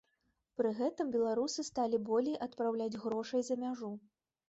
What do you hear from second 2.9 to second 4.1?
грошай за мяжу.